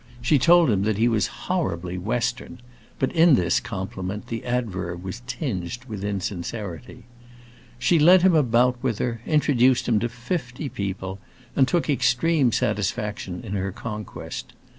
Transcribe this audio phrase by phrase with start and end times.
[0.19, 2.59] She told him that he was "horribly Western,"
[2.97, 7.03] but in this compliment the adverb was tinged with insincerity.
[7.77, 11.19] She led him about with her, introduced him to fifty people,
[11.55, 14.53] and took extreme satisfaction in her conquest.